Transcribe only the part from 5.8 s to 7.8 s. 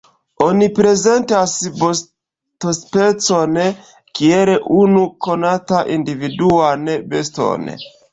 individuan beston.